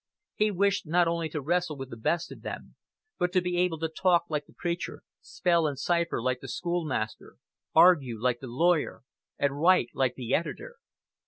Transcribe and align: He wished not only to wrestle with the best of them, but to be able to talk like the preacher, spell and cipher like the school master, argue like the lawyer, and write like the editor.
He 0.33 0.49
wished 0.49 0.87
not 0.87 1.07
only 1.07 1.29
to 1.29 1.39
wrestle 1.41 1.77
with 1.77 1.91
the 1.91 1.95
best 1.95 2.31
of 2.31 2.41
them, 2.41 2.73
but 3.19 3.31
to 3.33 3.39
be 3.39 3.57
able 3.59 3.77
to 3.77 3.87
talk 3.87 4.23
like 4.29 4.47
the 4.47 4.53
preacher, 4.53 5.03
spell 5.21 5.67
and 5.67 5.77
cipher 5.77 6.19
like 6.19 6.39
the 6.39 6.47
school 6.47 6.83
master, 6.85 7.35
argue 7.75 8.19
like 8.19 8.39
the 8.39 8.47
lawyer, 8.47 9.03
and 9.37 9.61
write 9.61 9.89
like 9.93 10.15
the 10.15 10.33
editor. 10.33 10.77